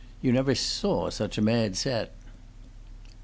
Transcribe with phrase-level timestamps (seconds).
[0.19, 2.11] You never saw such a mad set."